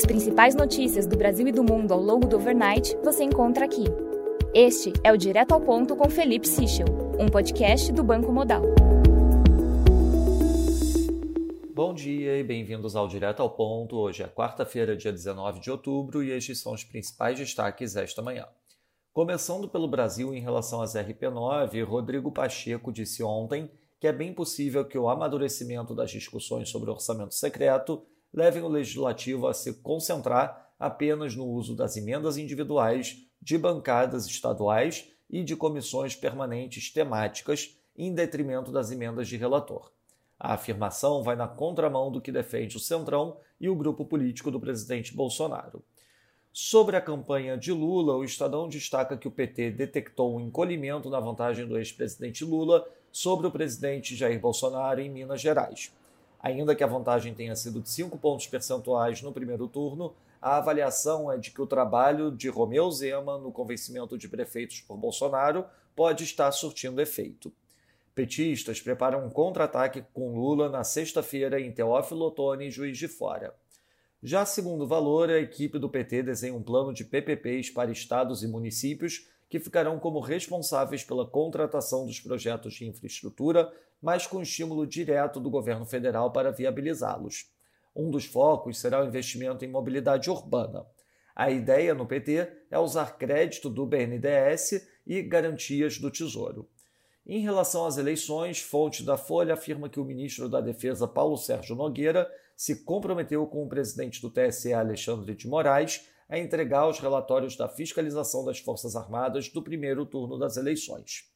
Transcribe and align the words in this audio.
As 0.00 0.06
principais 0.06 0.54
notícias 0.54 1.06
do 1.06 1.14
Brasil 1.14 1.46
e 1.46 1.52
do 1.52 1.62
mundo 1.62 1.92
ao 1.92 2.00
longo 2.00 2.26
do 2.26 2.36
overnight 2.36 2.96
você 3.04 3.22
encontra 3.22 3.66
aqui. 3.66 3.84
Este 4.54 4.94
é 5.04 5.12
o 5.12 5.16
Direto 5.18 5.52
ao 5.52 5.60
Ponto 5.60 5.94
com 5.94 6.08
Felipe 6.08 6.48
Sichel, 6.48 6.86
um 7.18 7.28
podcast 7.28 7.92
do 7.92 8.02
Banco 8.02 8.32
Modal. 8.32 8.62
Bom 11.74 11.92
dia 11.92 12.38
e 12.38 12.42
bem-vindos 12.42 12.96
ao 12.96 13.06
Direto 13.06 13.42
ao 13.42 13.50
Ponto. 13.50 13.98
Hoje 13.98 14.22
é 14.22 14.26
quarta-feira, 14.26 14.96
dia 14.96 15.12
19 15.12 15.60
de 15.60 15.70
outubro, 15.70 16.24
e 16.24 16.30
estes 16.30 16.60
são 16.60 16.72
os 16.72 16.82
principais 16.82 17.38
destaques 17.38 17.94
esta 17.94 18.22
manhã. 18.22 18.46
Começando 19.12 19.68
pelo 19.68 19.86
Brasil 19.86 20.34
em 20.34 20.40
relação 20.40 20.80
às 20.80 20.94
RP9, 20.94 21.84
Rodrigo 21.84 22.32
Pacheco 22.32 22.90
disse 22.90 23.22
ontem 23.22 23.70
que 24.00 24.06
é 24.06 24.12
bem 24.14 24.32
possível 24.32 24.82
que 24.82 24.96
o 24.96 25.10
amadurecimento 25.10 25.94
das 25.94 26.10
discussões 26.10 26.70
sobre 26.70 26.88
orçamento 26.88 27.34
secreto 27.34 28.02
levem 28.32 28.62
o 28.62 28.68
legislativo 28.68 29.46
a 29.46 29.54
se 29.54 29.74
concentrar 29.74 30.72
apenas 30.78 31.36
no 31.36 31.46
uso 31.46 31.74
das 31.74 31.96
emendas 31.96 32.38
individuais 32.38 33.18
de 33.40 33.58
bancadas 33.58 34.26
estaduais 34.26 35.08
e 35.28 35.42
de 35.42 35.56
comissões 35.56 36.16
permanentes 36.16 36.90
temáticas, 36.92 37.76
em 37.96 38.14
detrimento 38.14 38.72
das 38.72 38.90
emendas 38.90 39.28
de 39.28 39.36
relator. 39.36 39.90
A 40.38 40.54
afirmação 40.54 41.22
vai 41.22 41.36
na 41.36 41.46
contramão 41.46 42.10
do 42.10 42.20
que 42.20 42.32
defende 42.32 42.76
o 42.76 42.80
Centrão 42.80 43.36
e 43.60 43.68
o 43.68 43.76
grupo 43.76 44.06
político 44.06 44.50
do 44.50 44.58
presidente 44.58 45.14
Bolsonaro. 45.14 45.84
Sobre 46.52 46.96
a 46.96 47.00
campanha 47.00 47.56
de 47.56 47.72
Lula, 47.72 48.16
o 48.16 48.24
Estadão 48.24 48.68
destaca 48.68 49.16
que 49.16 49.28
o 49.28 49.30
PT 49.30 49.70
detectou 49.72 50.34
um 50.34 50.40
encolhimento 50.40 51.08
na 51.08 51.20
vantagem 51.20 51.66
do 51.66 51.78
ex-presidente 51.78 52.44
Lula 52.44 52.88
sobre 53.12 53.46
o 53.46 53.50
presidente 53.50 54.16
Jair 54.16 54.40
Bolsonaro 54.40 55.00
em 55.00 55.10
Minas 55.10 55.40
Gerais. 55.40 55.92
Ainda 56.42 56.74
que 56.74 56.82
a 56.82 56.86
vantagem 56.86 57.34
tenha 57.34 57.54
sido 57.54 57.80
de 57.80 57.90
5 57.90 58.16
pontos 58.18 58.46
percentuais 58.46 59.20
no 59.20 59.32
primeiro 59.32 59.68
turno, 59.68 60.14
a 60.40 60.56
avaliação 60.56 61.30
é 61.30 61.36
de 61.36 61.50
que 61.50 61.60
o 61.60 61.66
trabalho 61.66 62.30
de 62.30 62.48
Romeu 62.48 62.90
Zema 62.90 63.36
no 63.36 63.52
convencimento 63.52 64.16
de 64.16 64.26
prefeitos 64.26 64.80
por 64.80 64.96
Bolsonaro 64.96 65.66
pode 65.94 66.24
estar 66.24 66.50
surtindo 66.52 67.00
efeito. 67.00 67.52
Petistas 68.14 68.80
preparam 68.80 69.26
um 69.26 69.30
contra-ataque 69.30 70.02
com 70.14 70.34
Lula 70.34 70.70
na 70.70 70.82
sexta-feira 70.82 71.60
em 71.60 71.70
Teófilo 71.70 72.26
Otoni 72.26 72.70
Juiz 72.70 72.96
de 72.96 73.06
Fora. 73.06 73.54
Já 74.22 74.44
segundo 74.46 74.86
Valor, 74.86 75.30
a 75.30 75.38
equipe 75.38 75.78
do 75.78 75.88
PT 75.88 76.22
desenha 76.22 76.54
um 76.54 76.62
plano 76.62 76.92
de 76.92 77.04
PPPs 77.04 77.70
para 77.70 77.90
estados 77.90 78.42
e 78.42 78.48
municípios 78.48 79.28
que 79.50 79.58
ficarão 79.58 79.98
como 79.98 80.20
responsáveis 80.20 81.02
pela 81.02 81.26
contratação 81.26 82.06
dos 82.06 82.20
projetos 82.20 82.72
de 82.74 82.86
infraestrutura, 82.86 83.70
mas 84.00 84.24
com 84.24 84.40
estímulo 84.40 84.86
direto 84.86 85.40
do 85.40 85.50
governo 85.50 85.84
federal 85.84 86.30
para 86.30 86.52
viabilizá-los. 86.52 87.50
Um 87.94 88.10
dos 88.10 88.24
focos 88.24 88.78
será 88.78 89.02
o 89.02 89.06
investimento 89.06 89.64
em 89.64 89.68
mobilidade 89.68 90.30
urbana. 90.30 90.86
A 91.34 91.50
ideia 91.50 91.94
no 91.94 92.06
PT 92.06 92.48
é 92.70 92.78
usar 92.78 93.18
crédito 93.18 93.68
do 93.68 93.84
BNDES 93.84 94.86
e 95.04 95.20
garantias 95.20 95.98
do 95.98 96.10
Tesouro. 96.10 96.68
Em 97.26 97.40
relação 97.40 97.84
às 97.84 97.98
eleições, 97.98 98.60
fonte 98.60 99.02
da 99.02 99.16
Folha 99.16 99.54
afirma 99.54 99.88
que 99.88 99.98
o 99.98 100.04
ministro 100.04 100.48
da 100.48 100.60
Defesa 100.60 101.08
Paulo 101.08 101.36
Sérgio 101.36 101.74
Nogueira 101.74 102.30
se 102.56 102.84
comprometeu 102.84 103.46
com 103.46 103.64
o 103.64 103.68
presidente 103.68 104.20
do 104.20 104.30
TSE 104.30 104.72
Alexandre 104.72 105.34
de 105.34 105.48
Moraes 105.48 106.08
a 106.30 106.38
entregar 106.38 106.88
os 106.88 107.00
relatórios 107.00 107.56
da 107.56 107.68
fiscalização 107.68 108.44
das 108.44 108.60
Forças 108.60 108.94
Armadas 108.94 109.48
do 109.48 109.60
primeiro 109.60 110.06
turno 110.06 110.38
das 110.38 110.56
eleições. 110.56 111.28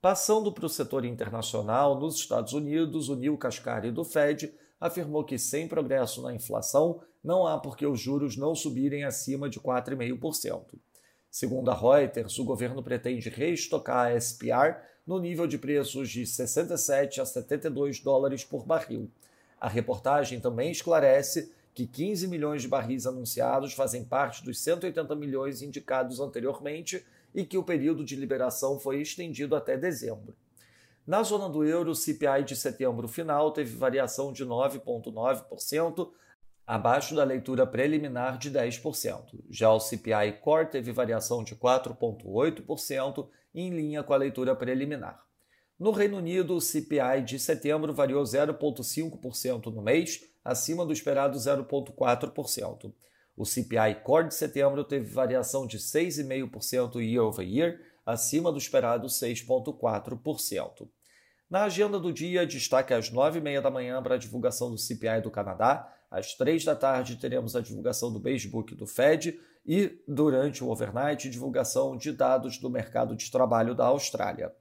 Passando 0.00 0.52
para 0.52 0.64
o 0.64 0.68
setor 0.68 1.04
internacional, 1.04 1.98
nos 1.98 2.14
Estados 2.14 2.52
Unidos, 2.52 3.08
o 3.08 3.16
Neil 3.16 3.36
Cascari 3.36 3.90
do 3.90 4.04
Fed 4.04 4.54
afirmou 4.80 5.24
que 5.24 5.36
sem 5.36 5.66
progresso 5.66 6.22
na 6.22 6.32
inflação 6.32 7.00
não 7.22 7.48
há 7.48 7.58
por 7.58 7.76
que 7.76 7.84
os 7.84 7.98
juros 8.00 8.36
não 8.36 8.54
subirem 8.54 9.02
acima 9.02 9.50
de 9.50 9.58
4,5%. 9.58 10.78
Segundo 11.28 11.70
a 11.70 11.74
Reuters, 11.74 12.38
o 12.38 12.44
governo 12.44 12.80
pretende 12.80 13.28
reestocar 13.28 14.06
a 14.06 14.16
SPR 14.16 14.76
no 15.04 15.18
nível 15.18 15.48
de 15.48 15.58
preços 15.58 16.10
de 16.10 16.24
67 16.24 17.20
a 17.20 17.26
72 17.26 17.98
dólares 17.98 18.44
por 18.44 18.64
barril. 18.64 19.10
A 19.60 19.68
reportagem 19.68 20.38
também 20.38 20.70
esclarece 20.70 21.52
que 21.78 21.86
15 21.86 22.26
milhões 22.26 22.62
de 22.62 22.66
barris 22.66 23.06
anunciados 23.06 23.72
fazem 23.72 24.02
parte 24.02 24.42
dos 24.42 24.58
180 24.58 25.14
milhões 25.14 25.62
indicados 25.62 26.18
anteriormente 26.18 27.06
e 27.32 27.44
que 27.44 27.56
o 27.56 27.62
período 27.62 28.04
de 28.04 28.16
liberação 28.16 28.80
foi 28.80 29.00
estendido 29.00 29.54
até 29.54 29.76
dezembro. 29.76 30.34
Na 31.06 31.22
zona 31.22 31.48
do 31.48 31.62
euro, 31.62 31.92
o 31.92 31.94
CPI 31.94 32.42
de 32.44 32.56
setembro 32.56 33.06
final 33.06 33.52
teve 33.52 33.76
variação 33.76 34.32
de 34.32 34.44
9,9%, 34.44 36.10
abaixo 36.66 37.14
da 37.14 37.22
leitura 37.22 37.64
preliminar 37.64 38.38
de 38.38 38.50
10%. 38.50 39.38
Já 39.48 39.72
o 39.72 39.78
CPI 39.78 40.40
Core 40.40 40.70
teve 40.70 40.90
variação 40.90 41.44
de 41.44 41.54
4,8%, 41.54 43.28
em 43.54 43.70
linha 43.70 44.02
com 44.02 44.12
a 44.12 44.16
leitura 44.16 44.56
preliminar. 44.56 45.27
No 45.78 45.92
Reino 45.92 46.16
Unido, 46.16 46.56
o 46.56 46.60
CPI 46.60 47.22
de 47.24 47.38
setembro 47.38 47.94
variou 47.94 48.24
0,5% 48.24 49.66
no 49.66 49.80
mês, 49.80 50.24
acima 50.44 50.84
do 50.84 50.92
esperado 50.92 51.38
0,4%. 51.38 52.92
O 53.36 53.44
CPI 53.44 54.02
Core 54.02 54.26
de 54.26 54.34
setembro 54.34 54.82
teve 54.82 55.08
variação 55.08 55.68
de 55.68 55.78
6,5% 55.78 57.00
year 57.00 57.24
over 57.24 57.46
year, 57.46 57.80
acima 58.04 58.50
do 58.50 58.58
esperado 58.58 59.06
6,4%. 59.06 60.88
Na 61.48 61.62
agenda 61.62 62.00
do 62.00 62.12
dia, 62.12 62.44
destaque 62.44 62.92
às 62.92 63.08
9h30 63.12 63.60
da 63.60 63.70
manhã 63.70 64.02
para 64.02 64.16
a 64.16 64.18
divulgação 64.18 64.72
do 64.72 64.78
CPI 64.78 65.20
do 65.22 65.30
Canadá, 65.30 65.94
às 66.10 66.34
3 66.34 66.64
da 66.64 66.74
tarde 66.74 67.14
teremos 67.16 67.54
a 67.54 67.60
divulgação 67.60 68.12
do 68.12 68.18
Basebook 68.18 68.74
do 68.74 68.86
Fed 68.86 69.38
e, 69.64 70.02
durante 70.08 70.64
o 70.64 70.70
overnight, 70.70 71.30
divulgação 71.30 71.96
de 71.96 72.10
dados 72.10 72.58
do 72.58 72.68
mercado 72.68 73.14
de 73.14 73.30
trabalho 73.30 73.76
da 73.76 73.86
Austrália. 73.86 74.52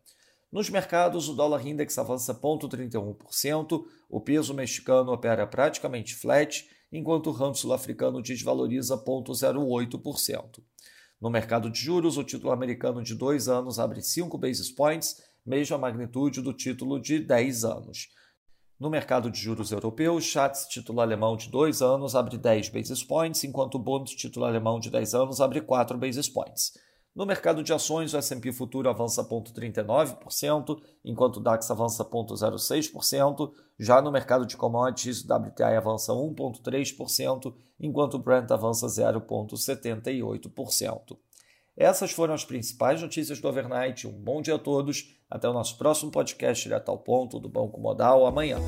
Nos 0.50 0.70
mercados, 0.70 1.28
o 1.28 1.34
dólar 1.34 1.68
index 1.68 1.98
avança 1.98 2.34
0,31%, 2.34 3.86
o 4.10 4.22
peso 4.22 4.54
mexicano 4.54 5.12
opera 5.12 5.46
praticamente 5.46 6.16
flat, 6.16 6.66
enquanto 6.90 7.28
o 7.28 7.34
ramo 7.34 7.54
sul-africano 7.54 8.22
desvaloriza 8.22 8.98
0,08%. 8.98 10.64
No 11.20 11.30
mercado 11.30 11.70
de 11.70 11.80
juros, 11.80 12.18
o 12.18 12.24
título 12.24 12.54
americano 12.54 13.04
de 13.04 13.14
2 13.14 13.50
anos 13.50 13.78
abre 13.78 14.02
5 14.02 14.38
basis 14.38 14.72
points, 14.72 15.22
mesma 15.46 15.78
magnitude 15.78 16.42
do 16.42 16.54
título 16.54 16.98
de 16.98 17.20
10 17.20 17.66
anos. 17.66 18.08
No 18.80 18.90
mercado 18.90 19.30
de 19.30 19.40
juros 19.40 19.72
europeu, 19.72 20.14
o 20.16 20.22
Schatz 20.22 20.68
título 20.68 21.02
alemão 21.02 21.36
de 21.36 21.50
2 21.50 21.82
anos 21.82 22.16
abre 22.16 22.38
10 22.38 22.70
basis 22.70 23.04
points, 23.04 23.44
enquanto 23.44 23.76
o 23.76 23.80
Bund 23.80 24.16
título 24.16 24.46
alemão 24.46 24.80
de 24.80 24.90
10 24.90 25.14
anos 25.14 25.42
abre 25.42 25.60
4 25.60 25.98
basis 25.98 26.30
points. 26.30 26.74
No 27.18 27.26
mercado 27.26 27.62
de 27.64 27.74
ações, 27.74 28.14
o 28.14 28.18
S&P 28.18 28.52
Futuro 28.52 28.88
avança 28.88 29.24
0,39%, 29.24 30.80
enquanto 31.04 31.38
o 31.38 31.40
DAX 31.40 31.72
avança 31.72 32.06
0,06%. 32.06 33.52
Já 33.80 34.00
no 34.04 34.12
mercado 34.12 34.46
de 34.46 34.56
commodities, 34.56 35.26
o 35.26 35.34
WTI 35.34 35.78
avança 35.78 36.14
1,3%, 36.14 37.56
enquanto 37.80 38.14
o 38.14 38.20
Brent 38.20 38.52
avança 38.52 38.86
0,78%. 38.86 41.18
Essas 41.76 42.12
foram 42.12 42.36
as 42.36 42.46
principais 42.46 43.02
notícias 43.02 43.42
do 43.42 43.48
Overnight. 43.48 44.08
Um 44.08 44.12
bom 44.12 44.40
dia 44.40 44.54
a 44.54 44.60
todos. 44.60 45.18
Até 45.28 45.50
o 45.50 45.54
nosso 45.54 45.76
próximo 45.76 46.12
podcast 46.12 46.64
direto 46.64 46.90
ao 46.90 47.00
ponto 47.00 47.40
do 47.40 47.50
Banco 47.50 47.82
Modal 47.82 48.28
amanhã. 48.28 48.60